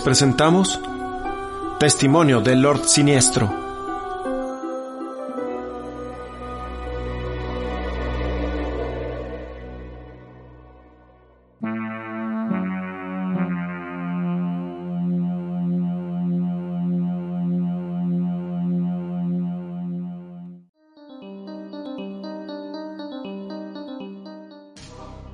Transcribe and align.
presentamos 0.00 0.80
Testimonio 1.78 2.40
del 2.40 2.62
Lord 2.62 2.84
Siniestro. 2.84 3.48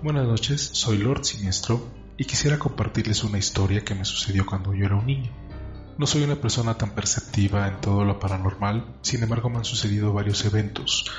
Buenas 0.03 0.27
noches, 0.27 0.70
soy 0.72 0.98
Lord 0.98 1.25
Siniestro 1.25 1.95
y 2.17 2.25
quisiera 2.25 2.59
compartirles 2.59 3.25
una 3.25 3.39
historia 3.39 3.84
que 3.84 3.95
me 3.95 4.05
sucedió 4.05 4.47
cuando 4.47 4.75
yo 4.75 4.86
era 4.86 4.97
un 4.97 5.06
niño. 5.06 5.31
No 5.98 6.06
soy 6.06 6.25
una 6.25 6.36
persona 6.36 6.77
tan 6.77 6.91
perceptiva 6.91 7.69
en 7.69 7.81
todo 7.81 8.05
lo 8.05 8.19
paranormal, 8.19 8.97
sin 9.03 9.22
embargo 9.22 9.48
me 9.48 9.59
han 9.59 9.64
sucedido 9.64 10.12
varios 10.12 10.44
eventos. 10.44 11.11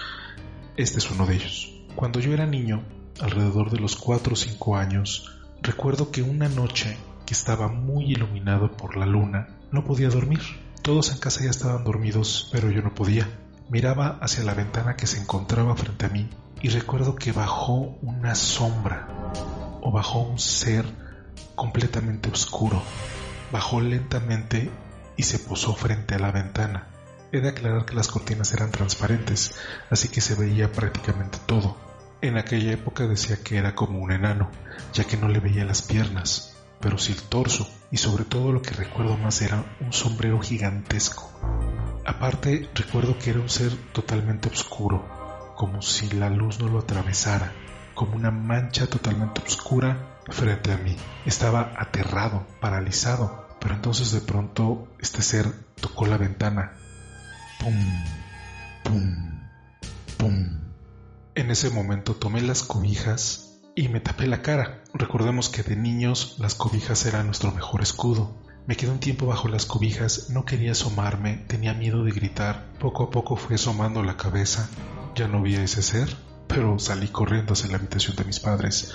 Este 0.76 1.00
es 1.00 1.10
uno 1.10 1.26
de 1.26 1.36
ellos. 1.36 1.74
Cuando 1.96 2.20
yo 2.20 2.34
era 2.34 2.46
niño, 2.46 2.84
alrededor 3.20 3.72
de 3.72 3.80
los 3.80 3.96
4 3.96 4.34
o 4.34 4.36
5 4.36 4.78
años, 4.78 5.40
recuerdo 5.62 6.12
que 6.12 6.22
una 6.22 6.48
noche 6.48 6.98
que 7.26 7.34
estaba 7.34 7.68
muy 7.68 8.06
iluminado 8.06 8.72
por 8.72 8.96
la 8.96 9.06
luna, 9.06 9.50
no 9.72 9.84
podía 9.84 10.10
dormir. 10.10 10.40
Todos 10.82 11.12
en 11.12 11.18
casa 11.18 11.44
ya 11.44 11.50
estaban 11.50 11.84
dormidos, 11.84 12.50
pero 12.52 12.72
yo 12.72 12.82
no 12.82 12.96
podía. 12.96 13.28
Miraba 13.70 14.18
hacia 14.22 14.44
la 14.44 14.54
ventana 14.54 14.96
que 14.96 15.08
se 15.08 15.20
encontraba 15.20 15.76
frente 15.76 16.06
a 16.06 16.10
mí 16.10 16.30
y 16.62 16.70
recuerdo 16.70 17.16
que 17.16 17.34
bajó 17.34 17.98
una 18.02 18.34
sombra 18.34 19.17
bajó 19.92 20.20
un 20.22 20.40
ser 20.40 20.86
completamente 21.56 22.30
oscuro. 22.30 22.82
Bajó 23.52 23.82
lentamente 23.82 24.70
y 25.16 25.24
se 25.24 25.40
posó 25.40 25.74
frente 25.74 26.16
a 26.16 26.20
la 26.20 26.32
ventana. 26.32 26.88
He 27.32 27.42
de 27.42 27.50
aclarar 27.50 27.86
que 27.86 27.96
las 27.96 28.08
cortinas 28.08 28.54
eran 28.54 28.72
transparentes, 28.72 29.56
así 29.90 30.08
que 30.08 30.22
se 30.22 30.36
veía 30.36 30.72
prácticamente 30.72 31.40
todo. 31.46 31.76
En 32.22 32.38
aquella 32.38 32.72
época 32.72 33.06
decía 33.06 33.44
que 33.44 33.58
era 33.58 33.76
como 33.76 34.00
un 34.00 34.12
enano, 34.12 34.50
ya 34.94 35.04
que 35.04 35.18
no 35.18 35.28
le 35.28 35.40
veía 35.40 35.66
las 35.66 35.82
piernas, 35.82 36.56
pero 36.80 36.98
sí 36.98 37.12
el 37.12 37.22
torso, 37.22 37.68
y 37.92 37.98
sobre 37.98 38.24
todo 38.24 38.52
lo 38.52 38.62
que 38.62 38.72
recuerdo 38.72 39.18
más 39.18 39.42
era 39.42 39.66
un 39.82 39.94
sombrero 39.94 40.40
gigantesco. 40.40 41.30
Aparte, 42.06 42.70
recuerdo 42.74 43.18
que 43.20 43.32
era 43.32 43.40
un 43.40 43.50
ser 43.50 43.76
totalmente 43.92 44.50
oscuro, 44.50 45.06
como 45.56 45.82
si 45.82 46.10
la 46.12 46.30
luz 46.30 46.60
no 46.60 46.70
lo 46.70 46.80
atravesara, 46.80 47.52
como 47.98 48.16
una 48.16 48.30
mancha 48.30 48.86
totalmente 48.86 49.42
oscura 49.42 50.20
frente 50.30 50.72
a 50.72 50.78
mí. 50.78 50.96
Estaba 51.26 51.74
aterrado, 51.76 52.46
paralizado, 52.62 53.48
pero 53.60 53.74
entonces 53.74 54.12
de 54.12 54.22
pronto 54.22 54.88
este 55.00 55.24
ser 55.24 55.52
tocó 55.82 56.06
la 56.06 56.18
ventana. 56.18 56.74
Pum, 57.60 57.76
pum, 58.84 59.42
pum. 60.18 60.60
En 61.34 61.50
ese 61.50 61.72
momento 61.72 62.16
tomé 62.16 62.42
las 62.42 62.62
cobijas 62.62 63.58
y 63.76 63.88
me 63.90 64.00
tapé 64.00 64.28
la 64.28 64.44
cara. 64.44 64.84
Recordemos 64.94 65.50
que 65.50 65.64
de 65.64 65.76
niños 65.76 66.36
las 66.38 66.54
cobijas 66.54 67.04
eran 67.08 67.26
nuestro 67.26 67.52
mejor 67.52 67.82
escudo. 67.82 68.38
Me 68.68 68.76
quedé 68.76 68.92
un 68.92 69.00
tiempo 69.00 69.26
bajo 69.26 69.48
las 69.48 69.66
cobijas, 69.66 70.30
no 70.30 70.46
quería 70.46 70.74
asomarme, 70.74 71.38
tenía 71.48 71.74
miedo 71.74 72.04
de 72.04 72.12
gritar. 72.12 72.74
Poco 72.80 73.06
a 73.06 73.10
poco 73.10 73.38
fui 73.38 73.56
asomando 73.56 74.04
la 74.04 74.18
cabeza. 74.18 74.70
Ya 75.16 75.28
no 75.28 75.42
vi 75.42 75.56
a 75.56 75.64
ese 75.64 75.82
ser, 75.82 76.16
pero 76.48 76.80
salí 76.80 77.08
corriendo 77.08 77.54
hacia 77.54 77.70
la 77.70 77.78
habitación 77.78 78.16
de 78.16 78.26
mis 78.26 78.40
padres. 78.40 78.94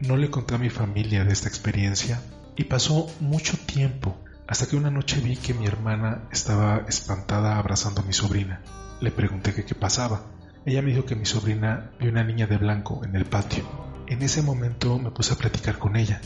No 0.00 0.16
le 0.16 0.30
conté 0.30 0.54
a 0.54 0.58
mi 0.58 0.70
familia 0.70 1.24
de 1.24 1.32
esta 1.32 1.48
experiencia 1.48 2.20
y 2.56 2.64
pasó 2.64 3.06
mucho 3.20 3.56
tiempo 3.66 4.16
hasta 4.46 4.66
que 4.66 4.76
una 4.76 4.90
noche 4.90 5.20
vi 5.20 5.36
que 5.36 5.54
mi 5.54 5.66
hermana 5.66 6.28
estaba 6.30 6.84
espantada 6.88 7.58
abrazando 7.58 8.02
a 8.02 8.04
mi 8.04 8.12
sobrina. 8.12 8.60
Le 9.00 9.10
pregunté 9.10 9.54
qué 9.54 9.74
pasaba. 9.74 10.22
Ella 10.66 10.82
me 10.82 10.90
dijo 10.90 11.04
que 11.04 11.16
mi 11.16 11.26
sobrina 11.26 11.90
vio 11.98 12.10
una 12.10 12.24
niña 12.24 12.46
de 12.46 12.58
blanco 12.58 13.02
en 13.04 13.16
el 13.16 13.24
patio. 13.24 13.64
En 14.06 14.22
ese 14.22 14.42
momento 14.42 14.98
me 14.98 15.10
puse 15.10 15.34
a 15.34 15.36
platicar 15.36 15.78
con 15.78 15.96
ella 15.96 16.20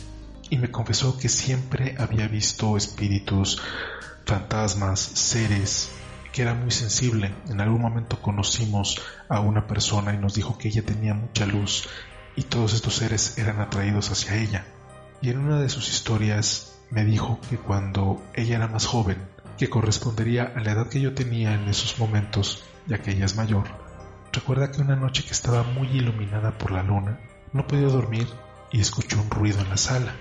y 0.51 0.59
me 0.59 0.71
confesó 0.71 1.17
que 1.19 1.28
siempre 1.28 1.95
había 1.99 2.27
visto 2.28 2.77
espíritus, 2.77 3.61
fantasmas, 4.25 5.01
seres, 5.01 5.91
que 6.33 6.43
era 6.43 6.55
muy 6.55 6.71
sensible. 6.71 7.34
En 7.49 7.61
algún 7.61 7.81
momento 7.81 8.21
conocimos 8.21 9.00
a 9.28 9.41
una 9.41 9.66
persona 9.66 10.15
y 10.15 10.19
nos 10.19 10.34
dijo 10.34 10.59
que 10.59 10.69
ella 10.69 10.84
tenía 10.84 11.15
mucha 11.15 11.47
luz 11.47 11.89
y 12.37 12.43
todos 12.43 12.75
estos 12.75 12.94
seres 12.94 13.39
eran 13.39 13.61
atraídos 13.61 14.11
hacia 14.11 14.37
ella. 14.37 14.66
Y 15.21 15.31
en 15.31 15.39
una 15.39 15.61
de 15.61 15.69
sus 15.69 15.89
historias 15.89 16.78
me 16.91 17.05
dijo 17.05 17.41
que 17.50 17.56
cuando 17.56 18.22
ella 18.34 18.56
era 18.56 18.69
más 18.69 18.87
joven, 18.87 19.19
que 19.59 19.69
correspondería 19.69 20.53
a 20.55 20.61
la 20.61 20.72
edad 20.72 20.89
que 20.89 21.00
yo 21.00 21.15
tenía 21.15 21.55
en 21.55 21.69
esos 21.69 21.99
momentos, 21.99 22.65
ya 22.87 22.99
que 22.99 23.10
ella 23.10 23.25
es 23.25 23.37
mayor, 23.37 23.65
recuerda 24.33 24.71
que 24.71 24.81
una 24.81 24.95
noche 24.95 25.25
que 25.25 25.33
estaba 25.33 25.65
muy 25.65 25.89
iluminada 25.89 26.56
por 26.56 26.71
la 26.71 26.84
luna, 26.84 27.19
no 27.53 27.66
podía 27.66 27.89
dormir 27.89 28.28
y 28.71 28.81
escuchó 28.81 29.21
un 29.21 29.31
ruido 29.31 29.60
en 29.60 29.71
la 29.71 29.77
sala. 29.77 30.15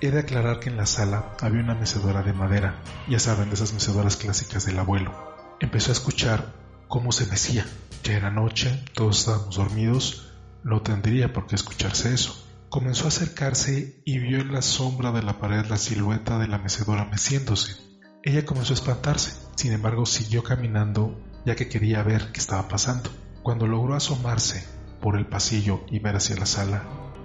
He 0.00 0.10
de 0.10 0.20
aclarar 0.20 0.58
que 0.58 0.68
en 0.68 0.76
la 0.76 0.86
sala 0.86 1.36
había 1.40 1.62
una 1.62 1.76
mecedora 1.76 2.22
de 2.22 2.32
madera, 2.32 2.80
ya 3.08 3.20
saben, 3.20 3.50
de 3.50 3.54
esas 3.54 3.72
mecedoras 3.72 4.16
clásicas 4.16 4.66
del 4.66 4.80
abuelo. 4.80 5.31
Empezó 5.62 5.92
a 5.92 5.94
escuchar 5.94 6.52
cómo 6.88 7.12
se 7.12 7.24
mecía. 7.26 7.64
Ya 8.02 8.14
era 8.14 8.32
noche, 8.32 8.82
todos 8.94 9.20
estábamos 9.20 9.54
dormidos, 9.54 10.32
no 10.64 10.82
tendría 10.82 11.32
por 11.32 11.46
qué 11.46 11.54
escucharse 11.54 12.12
eso. 12.12 12.34
Comenzó 12.68 13.04
a 13.04 13.08
acercarse 13.08 14.02
y 14.04 14.18
vio 14.18 14.40
en 14.40 14.52
la 14.52 14.60
sombra 14.60 15.12
de 15.12 15.22
la 15.22 15.38
pared 15.38 15.64
la 15.66 15.76
silueta 15.76 16.40
de 16.40 16.48
la 16.48 16.58
mecedora 16.58 17.04
meciéndose. 17.04 17.76
Ella 18.24 18.44
comenzó 18.44 18.72
a 18.72 18.74
espantarse, 18.74 19.40
sin 19.54 19.72
embargo 19.72 20.04
siguió 20.04 20.42
caminando 20.42 21.16
ya 21.46 21.54
que 21.54 21.68
quería 21.68 22.02
ver 22.02 22.32
qué 22.32 22.40
estaba 22.40 22.66
pasando. 22.66 23.10
Cuando 23.44 23.68
logró 23.68 23.94
asomarse 23.94 24.66
por 25.00 25.16
el 25.16 25.28
pasillo 25.28 25.84
y 25.88 26.00
ver 26.00 26.16
hacia 26.16 26.34
la 26.34 26.46
sala, 26.46 26.82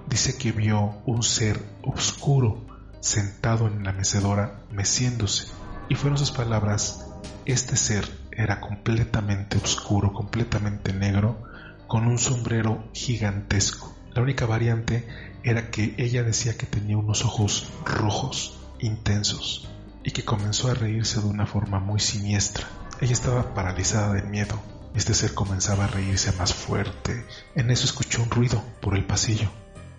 dice 0.07 0.37
que 0.37 0.51
vio 0.51 1.01
un 1.07 1.23
ser 1.23 1.59
oscuro 1.81 2.67
sentado 2.99 3.65
en 3.65 3.83
la 3.83 3.93
mecedora 3.93 4.61
meciéndose. 4.71 5.47
Y 5.89 5.95
fueron 5.95 6.19
sus 6.19 6.29
palabras, 6.31 7.03
este 7.45 7.77
ser 7.77 8.26
era 8.37 8.61
completamente 8.61 9.57
oscuro, 9.57 10.13
completamente 10.13 10.93
negro, 10.93 11.43
con 11.87 12.05
un 12.07 12.19
sombrero 12.19 12.87
gigantesco. 12.93 13.95
La 14.13 14.21
única 14.21 14.45
variante 14.45 15.07
era 15.43 15.71
que 15.71 15.95
ella 15.97 16.23
decía 16.23 16.55
que 16.55 16.67
tenía 16.67 16.97
unos 16.97 17.25
ojos 17.25 17.71
rojos, 17.83 18.57
intensos, 18.79 19.67
y 20.03 20.11
que 20.11 20.23
comenzó 20.23 20.69
a 20.69 20.75
reírse 20.75 21.19
de 21.19 21.27
una 21.27 21.47
forma 21.47 21.79
muy 21.79 21.99
siniestra. 21.99 22.67
Ella 23.01 23.13
estaba 23.13 23.53
paralizada 23.53 24.13
de 24.13 24.21
miedo. 24.21 24.59
Este 24.95 25.13
ser 25.13 25.33
comenzaba 25.33 25.85
a 25.85 25.87
reírse 25.87 26.31
más 26.33 26.53
fuerte. 26.53 27.25
En 27.55 27.71
eso 27.71 27.85
escuchó 27.85 28.23
un 28.23 28.29
ruido 28.29 28.63
por 28.81 28.95
el 28.95 29.05
pasillo. 29.05 29.49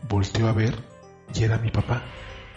Volteó 0.08 0.48
a 0.48 0.52
ver 0.52 0.76
y 1.34 1.44
era 1.44 1.58
mi 1.58 1.70
papá, 1.70 2.02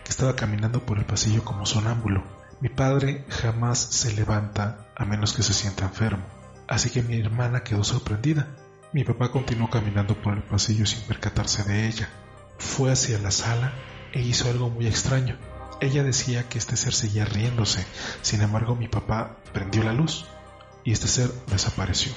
que 0.03 0.09
estaba 0.09 0.35
caminando 0.35 0.85
por 0.85 0.97
el 0.97 1.05
pasillo 1.05 1.43
como 1.43 1.65
sonámbulo. 1.65 2.40
Mi 2.61 2.69
padre 2.69 3.25
jamás 3.27 3.79
se 3.79 4.13
levanta 4.13 4.85
a 4.95 5.03
menos 5.03 5.33
que 5.33 5.41
se 5.41 5.51
sienta 5.51 5.85
enfermo, 5.85 6.23
así 6.67 6.91
que 6.91 7.01
mi 7.01 7.19
hermana 7.19 7.63
quedó 7.63 7.83
sorprendida. 7.83 8.49
Mi 8.93 9.03
papá 9.03 9.31
continuó 9.31 9.71
caminando 9.71 10.21
por 10.21 10.35
el 10.35 10.43
pasillo 10.43 10.85
sin 10.85 11.01
percatarse 11.07 11.63
de 11.63 11.87
ella. 11.87 12.09
Fue 12.59 12.91
hacia 12.91 13.17
la 13.17 13.31
sala 13.31 13.73
e 14.13 14.21
hizo 14.21 14.47
algo 14.47 14.69
muy 14.69 14.85
extraño. 14.85 15.39
Ella 15.79 16.03
decía 16.03 16.47
que 16.49 16.59
este 16.59 16.77
ser 16.77 16.93
seguía 16.93 17.25
riéndose, 17.25 17.83
sin 18.21 18.43
embargo 18.43 18.75
mi 18.75 18.87
papá 18.87 19.37
prendió 19.53 19.81
la 19.81 19.93
luz 19.93 20.27
y 20.83 20.91
este 20.91 21.07
ser 21.07 21.31
desapareció. 21.47 22.13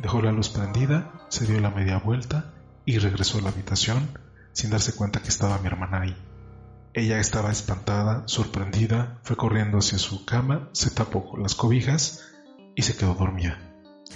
Dejó 0.00 0.20
la 0.20 0.32
luz 0.32 0.48
prendida, 0.48 1.12
se 1.28 1.46
dio 1.46 1.60
la 1.60 1.70
media 1.70 1.98
vuelta 1.98 2.54
y 2.84 2.98
regresó 2.98 3.38
a 3.38 3.42
la 3.42 3.50
habitación 3.50 4.18
sin 4.52 4.70
darse 4.70 4.96
cuenta 4.96 5.22
que 5.22 5.28
estaba 5.28 5.58
mi 5.58 5.68
hermana 5.68 6.00
ahí. 6.00 6.33
Ella 6.96 7.18
estaba 7.18 7.50
espantada, 7.50 8.22
sorprendida, 8.26 9.18
fue 9.24 9.34
corriendo 9.34 9.78
hacia 9.78 9.98
su 9.98 10.24
cama, 10.24 10.68
se 10.70 10.90
tapó 10.90 11.28
con 11.28 11.42
las 11.42 11.56
cobijas 11.56 12.22
y 12.76 12.82
se 12.82 12.96
quedó 12.96 13.14
dormida. 13.14 13.58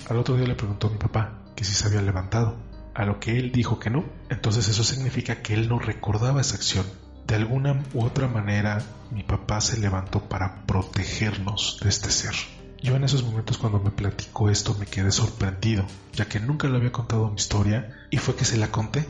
Al 0.09 0.17
otro 0.17 0.37
día 0.37 0.47
le 0.47 0.55
preguntó 0.55 0.87
a 0.87 0.91
mi 0.91 0.97
papá 0.97 1.43
que 1.57 1.65
si 1.65 1.75
se 1.75 1.89
había 1.89 2.03
levantado, 2.03 2.57
a 2.95 3.05
lo 3.05 3.19
que 3.19 3.37
él 3.37 3.51
dijo 3.51 3.81
que 3.81 3.91
no. 3.91 4.05
Entonces 4.31 4.69
eso 4.69 4.85
significa 4.85 5.43
que 5.43 5.55
él 5.55 5.69
no 5.69 5.81
recordaba 5.81 6.41
esa 6.41 6.55
acción. 6.55 6.87
De 7.27 7.35
alguna 7.35 7.83
u 7.95 8.05
otra 8.05 8.29
manera, 8.29 8.81
mi 9.11 9.25
papá 9.25 9.61
se 9.61 9.81
levantó 9.81 10.29
para 10.29 10.65
protegernos 10.65 11.81
de 11.83 11.89
este 11.89 12.11
ser. 12.11 12.35
Yo 12.81 12.95
en 12.95 13.03
esos 13.03 13.25
momentos 13.25 13.59
cuando 13.59 13.81
me 13.81 13.91
platicó 13.91 14.51
esto 14.51 14.77
me 14.79 14.87
quedé 14.87 15.11
sorprendido, 15.11 15.85
ya 16.13 16.29
que 16.29 16.39
nunca 16.39 16.69
le 16.69 16.77
había 16.77 16.93
contado 16.93 17.29
mi 17.29 17.37
historia 17.37 17.93
y 18.11 18.19
fue 18.19 18.37
que 18.37 18.45
se 18.45 18.57
la 18.57 18.71
conté. 18.71 19.05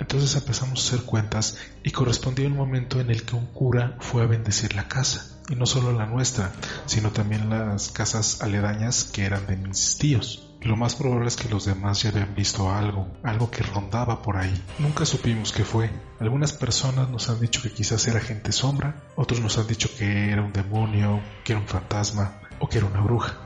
Entonces 0.00 0.34
empezamos 0.34 0.80
a 0.80 0.88
hacer 0.88 1.06
cuentas 1.06 1.58
y 1.84 1.90
correspondió 1.92 2.46
el 2.46 2.54
momento 2.54 3.00
en 3.00 3.10
el 3.10 3.22
que 3.22 3.36
un 3.36 3.46
cura 3.46 3.96
fue 4.00 4.22
a 4.22 4.26
bendecir 4.26 4.74
la 4.74 4.88
casa, 4.88 5.40
y 5.48 5.54
no 5.54 5.66
solo 5.66 5.92
la 5.92 6.06
nuestra, 6.06 6.52
sino 6.86 7.10
también 7.10 7.50
las 7.50 7.90
casas 7.90 8.42
aledañas 8.42 9.04
que 9.04 9.24
eran 9.24 9.46
de 9.46 9.56
mis 9.56 9.98
tíos. 9.98 10.46
Lo 10.62 10.76
más 10.76 10.94
probable 10.94 11.28
es 11.28 11.36
que 11.36 11.48
los 11.48 11.64
demás 11.64 12.02
ya 12.02 12.10
habían 12.10 12.34
visto 12.34 12.70
algo, 12.70 13.08
algo 13.22 13.50
que 13.50 13.62
rondaba 13.62 14.20
por 14.20 14.36
ahí. 14.36 14.62
Nunca 14.78 15.06
supimos 15.06 15.52
qué 15.52 15.64
fue. 15.64 15.90
Algunas 16.18 16.52
personas 16.52 17.08
nos 17.08 17.30
han 17.30 17.40
dicho 17.40 17.62
que 17.62 17.72
quizás 17.72 18.06
era 18.08 18.20
gente 18.20 18.52
sombra, 18.52 19.02
otros 19.16 19.40
nos 19.40 19.56
han 19.56 19.66
dicho 19.66 19.88
que 19.96 20.30
era 20.30 20.42
un 20.42 20.52
demonio, 20.52 21.20
que 21.44 21.52
era 21.52 21.60
un 21.60 21.68
fantasma, 21.68 22.40
o 22.58 22.68
que 22.68 22.78
era 22.78 22.86
una 22.86 23.00
bruja. 23.00 23.38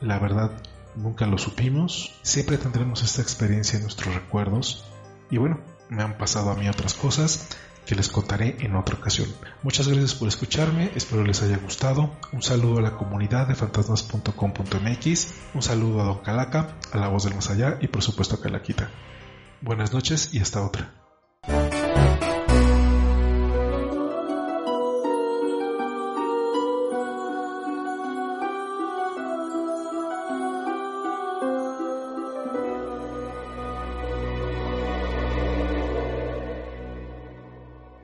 La 0.00 0.18
verdad, 0.18 0.52
nunca 0.94 1.26
lo 1.26 1.36
supimos. 1.36 2.18
Siempre 2.22 2.58
tendremos 2.58 3.02
esta 3.02 3.22
experiencia 3.22 3.76
en 3.76 3.82
nuestros 3.82 4.14
recuerdos. 4.14 4.84
Y 5.30 5.38
bueno, 5.38 5.60
me 5.88 6.02
han 6.02 6.18
pasado 6.18 6.50
a 6.50 6.54
mí 6.54 6.68
otras 6.68 6.94
cosas 6.94 7.48
que 7.86 7.94
les 7.94 8.08
contaré 8.08 8.56
en 8.60 8.76
otra 8.76 8.96
ocasión. 8.96 9.28
Muchas 9.62 9.88
gracias 9.88 10.14
por 10.14 10.28
escucharme, 10.28 10.90
espero 10.94 11.24
les 11.24 11.42
haya 11.42 11.56
gustado. 11.56 12.10
Un 12.32 12.42
saludo 12.42 12.78
a 12.78 12.82
la 12.82 12.96
comunidad 12.96 13.48
de 13.48 13.54
fantasmas.com.mx, 13.54 15.34
un 15.54 15.62
saludo 15.62 16.00
a 16.00 16.04
Don 16.04 16.18
Calaca, 16.18 16.76
a 16.92 16.98
la 16.98 17.08
voz 17.08 17.24
del 17.24 17.34
más 17.34 17.50
allá 17.50 17.78
y 17.80 17.88
por 17.88 18.02
supuesto 18.02 18.36
a 18.36 18.40
Calaquita. 18.40 18.90
Buenas 19.60 19.92
noches 19.92 20.32
y 20.32 20.40
hasta 20.40 20.64
otra. 20.64 20.99